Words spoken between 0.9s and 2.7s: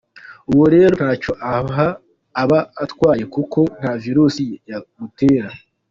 ntacyo aba